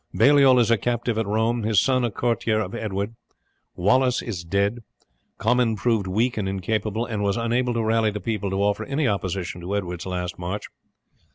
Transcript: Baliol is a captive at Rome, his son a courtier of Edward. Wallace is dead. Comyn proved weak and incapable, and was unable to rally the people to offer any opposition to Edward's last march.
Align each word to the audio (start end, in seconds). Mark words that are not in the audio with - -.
Baliol 0.15 0.57
is 0.57 0.71
a 0.71 0.79
captive 0.79 1.19
at 1.19 1.27
Rome, 1.27 1.61
his 1.61 1.79
son 1.79 2.03
a 2.03 2.09
courtier 2.09 2.59
of 2.59 2.73
Edward. 2.73 3.13
Wallace 3.75 4.23
is 4.23 4.43
dead. 4.43 4.79
Comyn 5.37 5.75
proved 5.75 6.07
weak 6.07 6.37
and 6.37 6.49
incapable, 6.49 7.05
and 7.05 7.21
was 7.21 7.37
unable 7.37 7.75
to 7.75 7.83
rally 7.83 8.09
the 8.09 8.19
people 8.19 8.49
to 8.49 8.63
offer 8.63 8.83
any 8.85 9.07
opposition 9.07 9.61
to 9.61 9.75
Edward's 9.75 10.07
last 10.07 10.39
march. 10.39 10.69